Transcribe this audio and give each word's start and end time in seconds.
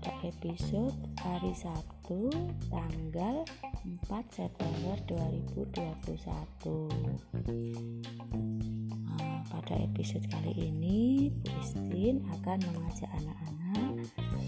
pada 0.00 0.32
episode 0.32 0.96
hari 1.20 1.52
Sabtu 1.52 2.32
tanggal 2.72 3.44
4 3.84 4.08
September 4.32 4.96
2021 5.04 6.88
nah, 9.04 9.44
pada 9.52 9.74
episode 9.76 10.24
kali 10.32 10.72
ini 10.72 11.28
Bu 11.28 11.52
Istin 11.60 12.24
akan 12.32 12.64
mengajak 12.72 13.12
anak-anak 13.12 13.92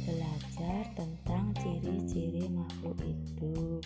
belajar 0.08 0.88
tentang 0.96 1.52
ciri-ciri 1.60 2.48
makhluk 2.48 2.96
hidup. 3.04 3.84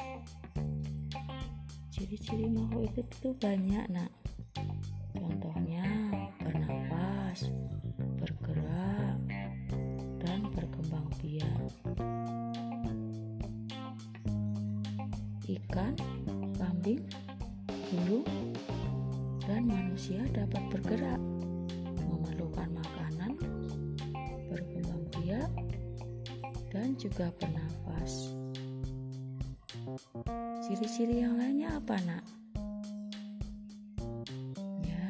Ciri-ciri 1.91 2.47
makhluk 2.47 2.95
hidup 2.95 3.07
itu 3.11 3.29
banyak 3.43 3.91
nak 3.91 4.15
burung, 17.93 18.27
dan 19.47 19.63
manusia 19.63 20.19
dapat 20.35 20.59
bergerak 20.75 21.23
memerlukan 22.03 22.67
makanan 22.75 23.39
berkembang 24.51 25.03
biak 25.15 25.51
dan 26.75 26.99
juga 26.99 27.31
bernafas. 27.39 28.35
Ciri-ciri 30.67 31.23
yang 31.23 31.39
lainnya 31.39 31.79
apa 31.79 31.95
nak? 32.03 32.25
ya 34.83 35.07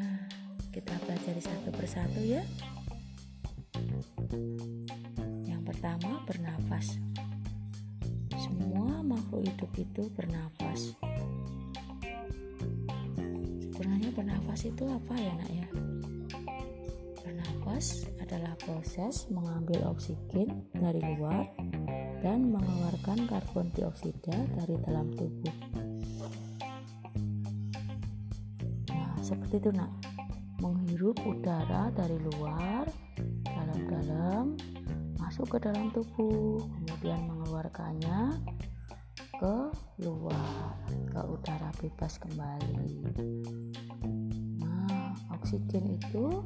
kita 0.68 0.92
pelajari 1.00 1.40
satu 1.40 1.72
persatu 1.72 2.20
ya. 2.20 2.44
Yang 5.48 5.62
pertama 5.64 6.20
bernafas. 6.28 7.00
Semua 8.36 9.00
makhluk 9.00 9.48
hidup 9.48 9.72
itu 9.80 10.02
bernafas 10.12 10.92
sebenarnya 13.87 14.19
bernafas 14.19 14.67
itu 14.67 14.83
apa 14.91 15.15
ya 15.15 15.33
nak 15.39 15.51
ya 15.55 15.69
bernafas 17.23 17.87
adalah 18.19 18.59
proses 18.59 19.31
mengambil 19.31 19.95
oksigen 19.95 20.67
dari 20.75 20.98
luar 21.15 21.47
dan 22.19 22.51
mengeluarkan 22.51 23.31
karbon 23.31 23.70
dioksida 23.79 24.34
dari 24.59 24.75
dalam 24.83 25.07
tubuh. 25.14 25.55
Nah, 28.91 29.14
seperti 29.23 29.62
itu, 29.62 29.70
Nak. 29.70 29.92
Menghirup 30.59 31.23
udara 31.23 31.87
dari 31.95 32.19
luar 32.19 32.91
dalam-dalam 33.47 34.59
masuk 35.23 35.47
ke 35.55 35.62
dalam 35.62 35.95
tubuh, 35.95 36.59
kemudian 36.59 37.23
mengeluarkannya 37.31 38.34
ke 39.37 39.69
luar, 40.01 40.73
ke 41.12 41.20
udara 41.20 41.69
bebas 41.77 42.17
kembali. 42.17 43.05
Nah, 44.65 45.12
oksigen 45.37 46.01
itu 46.01 46.41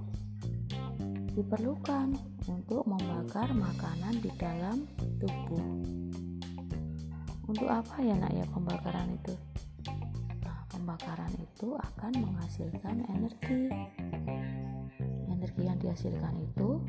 diperlukan 1.38 2.18
untuk 2.50 2.82
membakar 2.90 3.46
makanan 3.54 4.18
di 4.18 4.30
dalam 4.34 4.90
tubuh. 5.22 5.70
Untuk 7.46 7.70
apa 7.70 8.02
ya 8.02 8.18
nak 8.18 8.34
ya 8.34 8.42
pembakaran 8.50 9.14
itu? 9.14 9.34
Nah, 10.42 10.58
pembakaran 10.74 11.30
itu 11.38 11.78
akan 11.78 12.12
menghasilkan 12.18 13.06
energi. 13.06 13.70
Energi 15.30 15.62
yang 15.62 15.78
dihasilkan 15.78 16.34
itu 16.42 16.82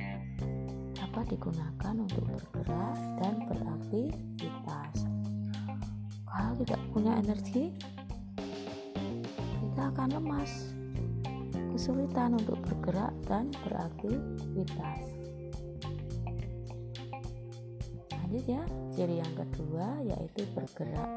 dapat 0.97 1.29
digunakan 1.29 1.94
untuk 1.94 2.25
bergerak 2.25 2.97
dan 3.22 3.34
beraktivitas. 3.45 5.10
Kalau 6.31 6.55
tidak 6.63 6.79
punya 6.95 7.19
energi, 7.19 7.75
kita 9.59 9.83
akan 9.91 10.15
lemas 10.15 10.71
kesulitan 11.75 12.35
untuk 12.39 12.59
bergerak 12.67 13.11
dan 13.27 13.51
beraktivitas. 13.67 15.03
Lanjut 18.11 18.45
ya, 18.47 18.63
ciri 18.95 19.19
yang 19.19 19.33
kedua 19.35 19.99
yaitu 20.07 20.47
bergerak. 20.55 21.11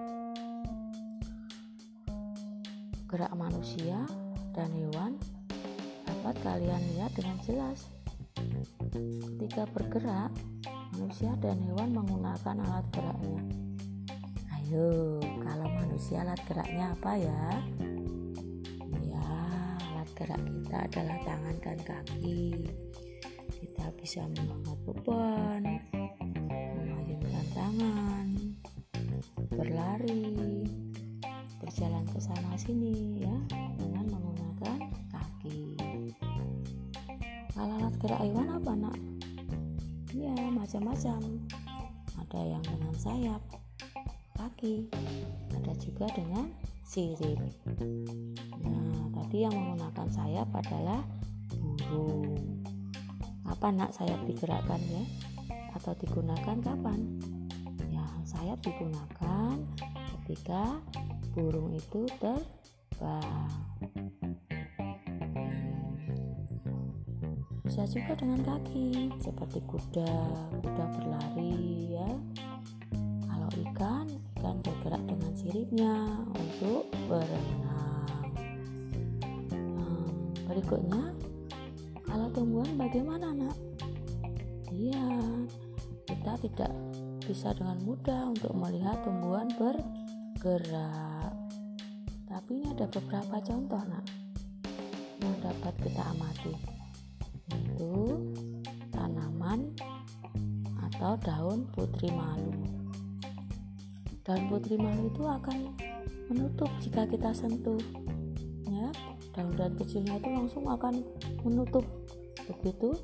Gerak 3.06 3.32
manusia 3.38 4.02
dan 4.50 4.70
hewan 4.75 5.14
dapat 6.02 6.34
kalian 6.42 6.82
lihat 6.94 7.14
dengan 7.14 7.38
jelas. 7.46 7.86
Ketika 9.38 9.70
bergerak, 9.70 10.34
manusia 10.94 11.38
dan 11.38 11.62
hewan 11.62 11.94
menggunakan 11.94 12.56
alat 12.66 12.86
geraknya. 12.91 13.63
Ayo, 14.75 15.23
kalau 15.39 15.71
manusia 15.71 16.27
alat 16.27 16.43
geraknya 16.51 16.99
apa 16.99 17.15
ya? 17.15 17.47
gerak 20.19 20.43
kita 20.43 20.77
adalah 20.83 21.19
tangan 21.23 21.57
dan 21.62 21.79
kaki. 21.87 22.67
Kita 23.55 23.87
bisa 23.95 24.27
mengangkat 24.35 24.79
beban 24.83 25.62
mengayunkan 26.75 27.47
tangan 27.55 28.27
berlari 29.55 30.67
berjalan 31.62 32.03
ke 32.11 32.19
sana 32.19 32.59
sini 32.59 33.23
ya 33.23 33.37
dengan 33.79 34.11
menggunakan 34.11 34.91
kaki. 35.15 35.79
Kalau 37.55 37.79
alat 37.79 37.95
gerak 38.03 38.27
hewan 38.27 38.59
apa 38.59 38.73
nak? 38.75 38.99
Ya 40.11 40.35
macam-macam. 40.51 41.47
Ada 42.27 42.59
yang 42.59 42.65
dengan 42.67 42.95
sayap 42.99 43.63
kaki 44.44 44.93
ada 45.56 45.72
juga 45.81 46.05
dengan 46.12 46.53
sirip 46.84 47.41
nah 48.60 49.09
tadi 49.16 49.49
yang 49.49 49.56
menggunakan 49.56 50.09
sayap 50.12 50.49
adalah 50.53 51.00
burung 51.88 52.55
apa 53.65 53.69
nak 53.69 53.93
sayap 53.93 54.25
digerakkan 54.25 54.81
ya? 54.88 55.05
Atau 55.77 55.93
digunakan 56.00 56.56
kapan? 56.65 57.00
Ya 57.93 58.05
sayap 58.25 58.65
digunakan 58.65 59.60
ketika 60.25 60.81
burung 61.37 61.76
itu 61.76 62.09
terbang. 62.21 63.49
Bisa 67.69 67.84
juga 67.88 68.16
dengan 68.16 68.41
kaki 68.41 69.12
seperti 69.21 69.61
kuda. 69.69 70.12
Kuda 70.65 70.84
berlari 70.97 71.97
ya. 72.00 72.11
Kalau 73.28 73.50
ikan 73.71 74.09
ikan 74.44 74.60
bergerak 74.60 75.00
dengan 75.09 75.32
siripnya 75.32 75.94
untuk 76.37 76.84
berenang. 77.09 78.28
Hmm, 79.56 80.37
berikutnya 80.44 81.16
kalau 82.05 82.28
tumbuhan 82.28 82.77
bagaimana 82.77 83.32
nak? 83.32 83.56
Iya 84.69 85.09
kita 86.05 86.37
tidak 86.44 86.72
bisa 87.25 87.56
dengan 87.56 87.81
mudah 87.88 88.37
untuk 88.37 88.53
melihat 88.53 89.00
tumbuhan 89.00 89.49
bergerak. 89.56 91.32
Tapi 92.28 92.61
ini 92.61 92.69
ada 92.69 92.84
beberapa 92.93 93.41
contoh 93.41 93.81
nak 93.81 94.05
yang 95.25 95.37
dapat 95.41 95.72
kita 95.88 96.05
amati. 96.05 96.53
Yaitu 97.49 97.97
tanaman 98.93 99.72
atau 100.84 101.16
daun 101.25 101.65
putri 101.72 102.12
malu 102.12 102.74
daun 104.25 104.49
putri 104.49 104.81
malu 104.81 105.12
itu 105.12 105.23
akan 105.29 105.76
menutup 106.32 106.73
jika 106.81 107.05
kita 107.05 107.29
sentuh 107.37 107.76
ya. 108.65 108.88
Daun-daun 109.37 109.76
kecilnya 109.76 110.17
itu 110.17 110.29
langsung 110.32 110.65
akan 110.65 111.05
menutup. 111.44 111.85
Begitu 112.49 112.97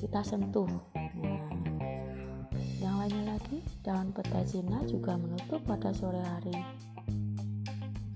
kita 0.00 0.24
sentuh. 0.24 0.68
Nah, 0.96 1.44
yang 2.80 2.96
lainnya 2.96 3.36
lagi 3.36 3.60
daun 3.84 4.08
peta 4.16 4.40
Cina 4.48 4.80
juga 4.88 5.20
menutup 5.20 5.60
pada 5.68 5.92
sore 5.92 6.24
hari. 6.24 6.56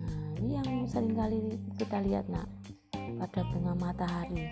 Nah 0.01 0.25
ini 0.41 0.57
yang 0.57 0.69
sering 0.89 1.13
kali 1.13 1.61
kita 1.77 2.01
lihat 2.01 2.25
nak 2.33 2.49
pada 3.21 3.45
bunga 3.53 3.77
matahari. 3.77 4.49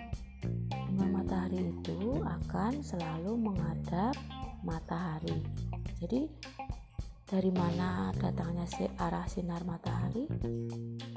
Bunga 0.93 1.07
matahari 1.09 1.73
itu 1.73 2.21
akan 2.21 2.85
selalu 2.85 3.33
menghadap 3.33 4.13
matahari. 4.61 5.41
Jadi 6.03 6.29
dari 7.33 7.49
mana 7.49 8.13
datangnya 8.21 8.61
si 8.69 8.85
arah 9.01 9.25
sinar 9.25 9.65
matahari? 9.65 10.29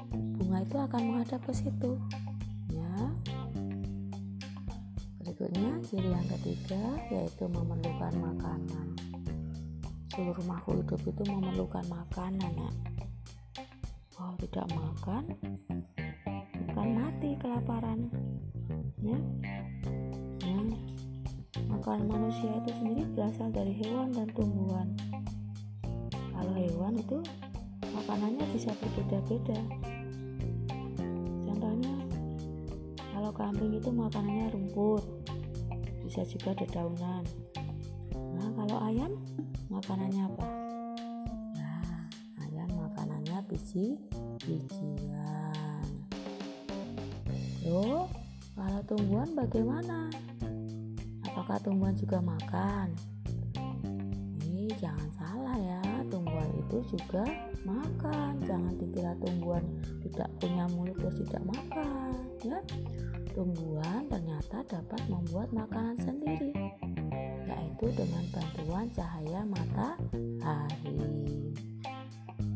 Bunga 0.09 0.65
itu 0.65 0.73
akan 0.81 1.01
menghadap 1.13 1.45
ke 1.45 1.53
situ. 1.53 1.93
Ya. 2.73 2.97
Berikutnya 5.21 5.77
ciri 5.85 6.09
yang 6.09 6.25
ketiga 6.25 6.81
yaitu 7.13 7.45
memerlukan 7.45 8.17
makanan. 8.17 8.97
Seluruh 10.09 10.41
makhluk 10.49 10.89
hidup 10.89 11.05
itu 11.05 11.21
memerlukan 11.29 11.85
makanan 11.85 12.49
ya 12.49 12.71
kalau 14.17 14.33
tidak 14.41 14.65
makan? 14.73 15.23
Akan 16.73 16.87
mati 16.97 17.37
kelaparan. 17.37 18.09
Ya, 19.05 19.21
ya. 20.41 20.61
maka 21.69 21.93
makanan 21.93 22.09
manusia 22.09 22.49
itu 22.57 22.73
sendiri 22.73 23.05
berasal 23.13 23.53
dari 23.53 23.77
hewan 23.77 24.09
dan 24.09 24.25
tumbuhan 24.33 24.97
hewan 26.57 26.97
itu 26.97 27.21
makanannya 27.93 28.45
bisa 28.49 28.73
berbeda-beda. 28.81 29.59
Contohnya 31.45 31.95
kalau 33.13 33.29
kambing 33.29 33.77
itu 33.77 33.89
makanannya 33.93 34.49
rumput 34.49 35.05
bisa 36.01 36.23
juga 36.23 36.55
dedaunan 36.55 37.27
nah 38.37 38.49
kalau 38.53 38.77
ayam 38.85 39.11
makanannya 39.67 40.23
apa? 40.29 40.47
Nah 41.57 42.05
ayam 42.45 42.69
makanannya 42.77 43.37
biji 43.49 43.97
bijian. 44.45 45.87
Loh 47.65 48.07
kalau 48.53 48.81
tumbuhan 48.85 49.29
bagaimana? 49.33 50.07
Apakah 51.27 51.57
tumbuhan 51.61 51.93
juga 51.97 52.21
makan? 52.21 52.93
Ini 54.47 54.73
jangan 54.79 55.09
salah 55.17 55.57
ya 55.57 55.86
tumbuhan 56.07 56.51
itu 56.55 56.77
juga 56.95 57.23
makan. 57.63 58.39
Jangan 58.43 58.73
dikira 58.79 59.13
tumbuhan 59.19 59.63
tidak 60.07 60.29
punya 60.39 60.65
mulut 60.73 60.95
terus 60.99 61.19
tidak 61.27 61.43
makan 61.47 62.11
ya. 62.43 62.59
Tumbuhan 63.35 64.09
ternyata 64.09 64.65
dapat 64.65 65.01
membuat 65.05 65.53
makanan 65.53 65.97
sendiri 66.01 66.51
yaitu 67.47 67.87
dengan 67.93 68.23
bantuan 68.33 68.89
cahaya 68.91 69.45
matahari. 69.45 70.99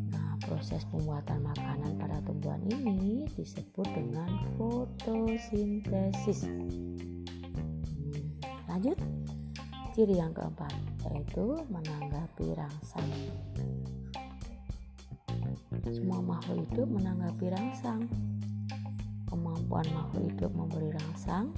Nah 0.09 0.35
proses 0.43 0.81
pembuatan 0.89 1.45
makanan 1.45 1.95
pada 2.01 2.17
tumbuhan 2.25 2.61
ini 2.65 3.29
disebut 3.37 3.87
dengan 3.93 4.31
fotosintesis. 4.57 6.49
Hmm, 6.49 8.25
lanjut. 8.67 8.97
Ciri 9.91 10.15
yang 10.15 10.31
keempat 10.31 10.90
yaitu 11.07 11.57
menanggapi 11.71 12.53
rangsang 12.53 13.09
semua 15.91 16.23
makhluk 16.23 16.67
hidup 16.71 16.87
menanggapi 16.87 17.45
rangsang. 17.51 18.05
Kemampuan 19.27 19.87
makhluk 19.91 20.23
hidup 20.29 20.51
memberi 20.53 20.89
rangsang. 20.93 21.51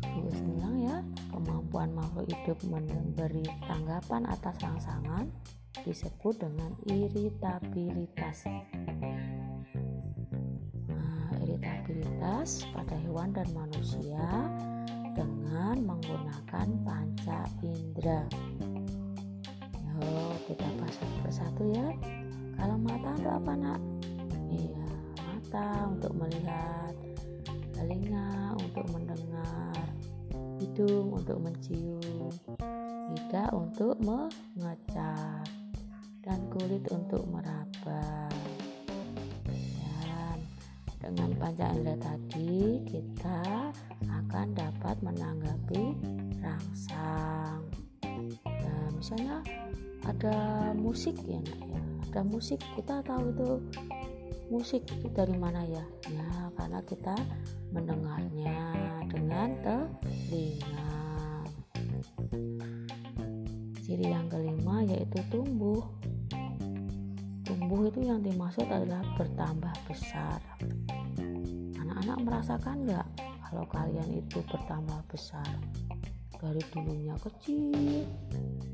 Terus 0.00 0.38
ulang 0.44 0.76
ya, 0.80 0.96
kemampuan 1.32 1.90
makhluk 1.92 2.28
hidup 2.30 2.58
memberi 2.68 3.44
tanggapan 3.66 4.22
atas 4.28 4.54
rangsangan 4.60 5.26
disebut 5.82 6.40
dengan 6.40 6.72
iritabilitas. 6.86 8.48
Nah, 10.88 11.26
iritabilitas 11.42 12.64
pada 12.70 12.96
hewan 13.02 13.34
dan 13.34 13.48
manusia 13.50 14.46
dengan 15.12 15.76
menggunakan 15.84 16.66
panca 16.82 17.40
indera. 17.62 18.24
Kita 20.48 20.66
bahas 20.76 20.96
satu 20.98 21.16
persatu 21.22 21.62
ya. 21.70 21.88
Kalau 22.58 22.76
mata 22.80 23.08
untuk 23.14 23.32
apa 23.32 23.52
nak? 23.54 23.80
Iya 24.52 24.88
mata 25.52 25.86
untuk 25.88 26.12
melihat 26.16 26.94
telinga 27.76 28.56
untuk 28.56 28.84
mendengar 28.88 29.76
hidung 30.58 31.12
untuk 31.12 31.38
mencium 31.44 32.32
lidah 33.12 33.50
untuk 33.52 34.00
mengecap 34.00 35.44
dan 36.24 36.40
kulit 36.48 36.80
untuk 36.88 37.26
meraba. 37.28 38.30
Dan 39.44 40.38
dengan 41.02 41.30
panca 41.36 41.66
indera 41.74 41.98
tadi 41.98 42.80
kita 42.88 43.74
akan 44.32 44.56
dapat 44.56 44.96
menanggapi 45.04 45.92
rangsang. 46.40 47.60
Nah 48.48 48.88
misalnya 48.96 49.44
ada 50.08 50.72
musik 50.72 51.20
ya 51.28 51.36
nak 51.36 51.60
ya. 51.68 51.82
Ada 52.08 52.20
musik 52.24 52.56
kita 52.72 53.04
tahu 53.04 53.28
itu 53.28 53.60
musik 54.48 54.88
itu 54.88 55.04
dari 55.12 55.36
mana 55.36 55.60
ya? 55.68 55.84
Ya 56.08 56.48
karena 56.56 56.80
kita 56.88 57.12
mendengarnya 57.76 58.56
dengan 59.12 59.52
telinga. 59.60 60.96
Ciri 63.84 64.16
yang 64.16 64.32
kelima 64.32 64.80
yaitu 64.80 65.20
tumbuh. 65.28 65.84
Tumbuh 67.44 67.84
itu 67.84 68.00
yang 68.00 68.24
dimaksud 68.24 68.64
adalah 68.64 69.04
bertambah 69.20 69.76
besar. 69.84 70.40
Anak-anak 71.76 72.18
merasakan 72.24 72.88
nggak 72.88 73.06
kalau 73.52 73.68
kalian 73.68 74.08
itu 74.16 74.40
bertambah 74.48 75.04
besar. 75.12 75.44
Dari 76.40 76.58
dulunya 76.72 77.14
kecil 77.20 78.02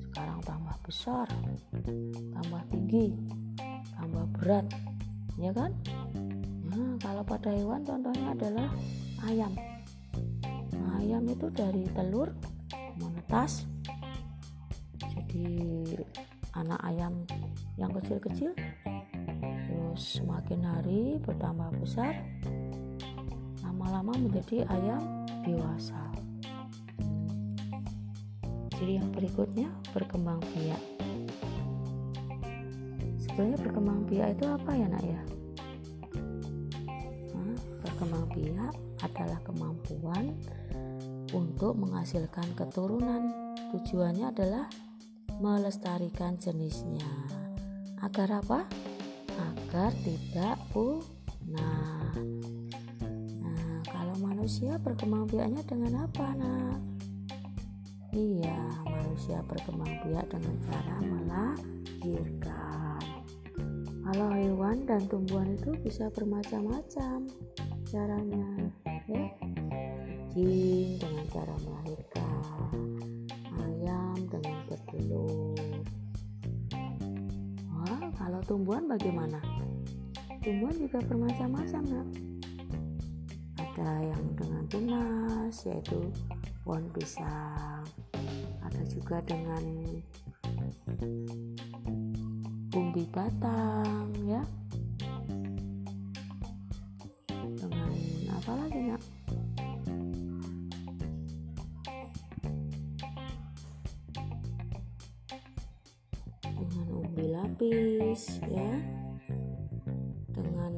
sekarang 0.08 0.40
tambah 0.40 0.72
besar 0.86 1.28
tambah 2.32 2.62
tinggi 2.70 3.12
tambah 3.98 4.24
berat. 4.38 4.66
Ya 5.34 5.50
kan? 5.50 5.74
Nah 6.70 6.94
kalau 7.02 7.26
pada 7.26 7.50
hewan 7.50 7.82
contohnya 7.82 8.32
adalah 8.38 8.70
ayam. 9.26 9.52
Nah, 10.78 11.02
ayam 11.02 11.26
itu 11.26 11.50
dari 11.50 11.82
telur 11.90 12.30
menetas 13.02 13.66
jadi 15.02 16.06
anak 16.54 16.80
ayam 16.86 17.26
yang 17.74 17.90
kecil-kecil 17.98 18.54
terus 19.42 20.22
semakin 20.22 20.62
hari 20.62 21.18
bertambah 21.20 21.68
besar 21.82 22.14
lama-lama 23.88 24.28
menjadi 24.28 24.68
ayam 24.68 25.00
dewasa 25.48 25.96
Ciri 28.76 29.00
yang 29.00 29.08
berikutnya 29.16 29.72
berkembang 29.96 30.44
biak. 30.52 30.82
Sebenarnya 33.16 33.58
berkembang 33.64 34.04
biak 34.04 34.28
itu 34.36 34.44
apa 34.44 34.70
ya 34.76 34.86
nak 34.92 35.04
ya? 35.08 35.22
Nah, 37.32 37.58
berkembang 37.80 38.28
biak 38.36 38.74
adalah 39.08 39.40
kemampuan 39.40 40.36
untuk 41.32 41.72
menghasilkan 41.80 42.52
keturunan. 42.60 43.56
Tujuannya 43.72 44.30
adalah 44.30 44.68
melestarikan 45.40 46.36
jenisnya. 46.36 47.08
Agar 48.04 48.44
apa? 48.44 48.68
Agar 49.32 49.90
tidak 50.04 50.60
punah. 50.76 52.14
Manusia 54.48 54.80
berkembang 54.80 55.28
biaknya 55.28 55.60
dengan 55.68 56.08
apa, 56.08 56.32
nak? 56.40 56.80
Iya, 58.16 58.80
manusia 58.80 59.44
berkembang 59.44 59.92
biak 60.08 60.24
dengan 60.32 60.56
cara 60.64 60.96
melahirkan. 61.04 62.96
Kalau 64.08 64.32
hewan 64.32 64.88
dan 64.88 65.04
tumbuhan 65.04 65.52
itu 65.52 65.76
bisa 65.84 66.08
bermacam-macam 66.16 67.28
caranya, 67.92 68.72
ya. 69.04 69.28
Kucing 70.32 70.96
dengan 70.96 71.28
cara 71.28 71.52
melahirkan, 71.68 72.72
ayam 73.52 74.16
dengan 74.32 74.64
bertelur. 74.64 75.60
Wah, 77.68 78.08
kalau 78.16 78.40
tumbuhan 78.48 78.88
bagaimana? 78.88 79.44
Tumbuhan 80.40 80.72
juga 80.80 81.04
bermacam-macam, 81.04 81.84
nak. 81.84 82.27
Ada 83.78 84.10
yang 84.10 84.26
dengan 84.34 84.66
tunas, 84.66 85.54
yaitu 85.62 86.10
pohon 86.66 86.90
pisang. 86.90 87.86
Ada 88.58 88.82
juga 88.90 89.22
dengan 89.22 89.62
umbi 92.74 93.06
batang 93.14 94.10
ya. 94.26 94.42
Dengan 97.30 97.94
apa 98.34 98.50
lagi 98.66 98.80
nak? 98.82 99.02
Dengan 106.42 106.86
umbi 106.98 107.30
lapis 107.30 108.42
ya. 108.50 108.74
Dengan 110.34 110.74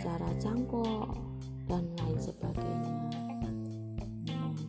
cara 0.00 0.32
cangkok 0.40 1.27
dan 1.68 1.84
lain 2.00 2.18
sebagainya 2.18 2.98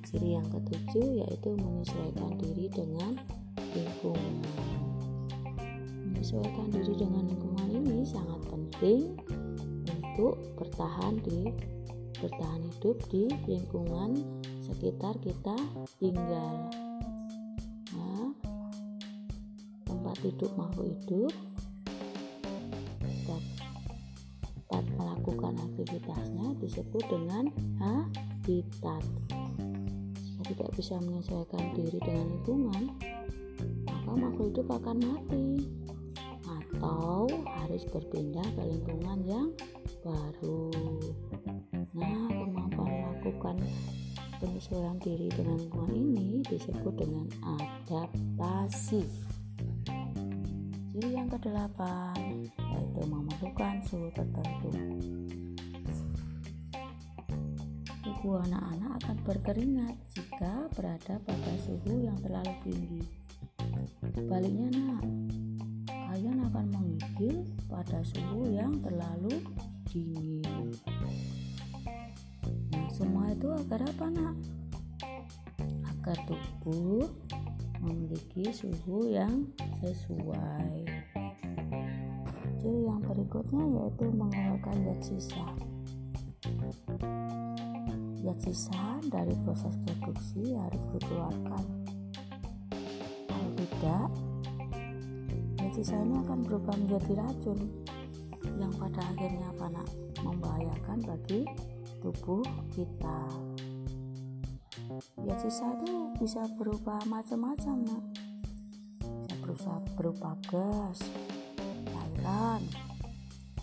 Ciri 0.10 0.42
yang 0.42 0.48
ketujuh 0.50 1.22
yaitu 1.22 1.54
menyesuaikan 1.54 2.34
diri 2.42 2.66
dengan 2.74 3.14
lingkungan. 3.78 4.42
Menyesuaikan 6.02 6.66
diri 6.74 6.98
dengan 6.98 7.30
lingkungan 7.30 7.70
ini 7.78 8.02
sangat 8.10 8.42
penting 8.50 9.14
untuk 9.86 10.34
bertahan 10.58 11.14
di 11.22 11.54
bertahan 12.18 12.62
hidup 12.74 12.98
di 13.14 13.30
lingkungan 13.46 14.18
sekitar 14.66 15.14
kita 15.22 15.54
tinggal. 16.02 16.74
Nah, 17.94 18.34
tempat 19.86 20.18
hidup 20.26 20.50
makhluk 20.58 20.90
hidup 21.06 21.34
dapat 23.30 24.84
melakukan 24.98 25.54
aktivitasnya 25.70 26.29
disebut 26.60 27.04
dengan 27.08 27.52
habitat. 27.80 29.04
tidak 30.50 30.72
bisa 30.74 30.98
menyesuaikan 30.98 31.62
diri 31.78 32.02
dengan 32.02 32.26
lingkungan, 32.26 32.84
maka 33.86 34.12
makhluk 34.18 34.50
hidup 34.50 34.68
akan 34.82 34.98
mati 34.98 35.70
atau 36.42 37.30
harus 37.46 37.86
berpindah 37.94 38.48
ke 38.58 38.64
lingkungan 38.66 39.20
yang 39.30 39.48
baru. 40.02 40.74
Nah, 41.94 42.26
kemampuan 42.34 42.90
melakukan 42.90 43.56
penyesuaian 44.40 44.98
diri 45.04 45.28
dengan 45.36 45.60
lingkungan 45.60 45.94
ini 45.94 46.42
disebut 46.48 46.94
dengan 46.96 47.28
adaptasi. 47.60 49.04
Ciri 50.90 51.16
yang 51.16 51.28
kedelapan 51.28 52.48
yaitu 52.58 53.02
memerlukan 53.06 53.84
suhu 53.86 54.10
tertentu. 54.16 54.72
Tubuh 58.20 58.44
anak-anak 58.52 59.00
akan 59.00 59.18
berkeringat 59.24 59.96
jika 60.12 60.68
berada 60.76 61.24
pada 61.24 61.54
suhu 61.64 62.04
yang 62.04 62.20
terlalu 62.20 62.52
tinggi. 62.68 63.00
Baliknya, 64.28 64.68
nak, 64.76 65.08
kalian 65.88 66.44
akan 66.52 66.66
menggigil 66.68 67.48
pada 67.72 68.04
suhu 68.04 68.52
yang 68.52 68.76
terlalu 68.84 69.40
dingin. 69.88 70.44
Nah, 72.76 72.92
semua 72.92 73.32
itu 73.32 73.56
agar 73.56 73.88
apa, 73.88 74.12
nak? 74.12 74.36
Agar 75.88 76.20
tubuh 76.28 77.08
memiliki 77.80 78.52
suhu 78.52 79.16
yang 79.16 79.48
sesuai. 79.80 80.76
Ciri 82.60 82.84
yang 82.84 83.00
berikutnya 83.00 83.64
yaitu 83.64 84.12
mengeluarkan 84.12 84.76
zat 84.92 85.00
sisa. 85.08 85.69
Zat 88.20 88.36
sisa 88.44 89.00
dari 89.08 89.32
proses 89.48 89.72
produksi 89.88 90.52
harus 90.52 90.84
dikeluarkan. 90.92 91.64
Kalau 93.32 93.52
tidak, 93.56 94.08
zat 95.56 95.72
sisa 95.72 95.96
ini 96.04 96.20
akan 96.20 96.40
berubah 96.44 96.76
menjadi 96.76 97.12
racun 97.16 97.60
yang 98.60 98.76
pada 98.76 99.00
akhirnya 99.16 99.48
apa 99.56 99.66
nak 99.72 99.88
membahayakan 100.20 101.00
bagi 101.08 101.48
tubuh 102.04 102.44
kita. 102.76 103.20
Zat 105.00 105.40
sisa 105.40 105.72
itu 105.80 106.12
bisa 106.20 106.44
berubah 106.60 107.00
macam-macam 107.08 107.88
nak. 107.88 108.04
Bisa 109.00 109.36
berusaha 109.40 109.80
berupa 109.96 110.36
gas, 110.52 111.00
cairan, 111.88 112.62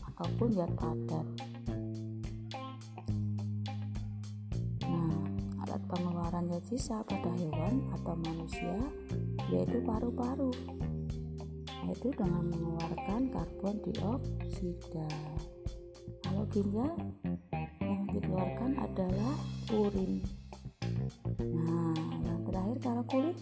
ataupun 0.01 0.49
zat 0.57 0.73
padat. 0.81 1.46
Zat 6.47 6.65
sisa 6.71 6.97
pada 7.03 7.31
hewan 7.35 7.83
atau 7.99 8.15
manusia 8.23 8.79
yaitu 9.51 9.83
paru-paru. 9.83 10.55
Yaitu 11.87 12.11
dengan 12.15 12.51
mengeluarkan 12.51 13.31
karbon 13.31 13.77
dioksida. 13.83 15.11
Kalau 16.23 16.45
ginjal 16.51 16.95
yang 17.83 18.03
dikeluarkan 18.11 18.71
adalah 18.79 19.35
urin. 19.71 20.23
Nah 21.39 21.95
yang 22.27 22.41
terakhir 22.47 22.79
kalau 22.83 23.03
kulit 23.07 23.39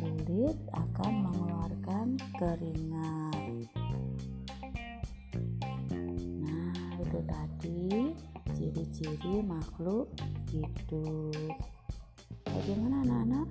kulit 0.00 0.56
akan 0.72 1.12
mengeluarkan 1.28 2.06
keringat. 2.40 3.68
Nah 6.42 6.74
itu 7.00 7.18
tadi 7.24 8.16
ciri-ciri 8.56 9.44
makhluk 9.44 10.08
hidup. 10.52 11.71
Bagaimana 12.52 12.96
anak-anak? 13.00 13.48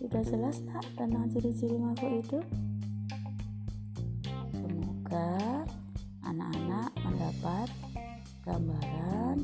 Sudah 0.00 0.22
jelas 0.24 0.56
tak 0.64 0.84
tentang 0.96 1.28
ciri-ciri 1.28 1.76
makhluk 1.76 2.12
hidup? 2.24 2.46
Semoga 4.56 5.32
anak-anak 6.24 6.90
mendapat 7.04 7.68
gambaran 8.48 9.36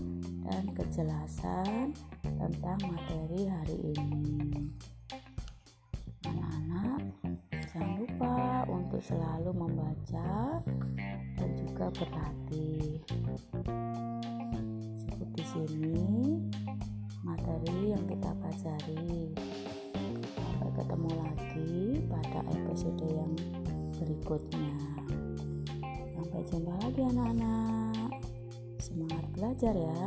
dan 0.49 0.65
kejelasan 0.73 1.93
tentang 2.25 2.81
materi 2.89 3.45
hari 3.53 3.77
ini. 3.93 4.73
Anak-anak, 6.25 7.01
jangan 7.69 7.95
lupa 8.01 8.37
untuk 8.65 9.01
selalu 9.05 9.51
membaca 9.53 10.65
dan 11.37 11.51
juga 11.53 11.93
berlatih 11.93 13.01
sini 15.51 16.39
materi 17.21 17.93
yang 17.93 18.05
kita 18.09 18.31
pelajari. 18.41 19.33
Sampai 20.37 20.71
ketemu 20.73 21.11
lagi 21.21 21.73
pada 22.09 22.41
episode 22.49 23.05
yang 23.09 23.33
berikutnya. 24.01 24.73
Sampai 26.17 26.41
jumpa 26.49 26.73
lagi 26.81 27.01
anak-anak. 27.05 28.13
Semangat 28.81 29.25
belajar 29.37 29.75
ya. 29.77 30.05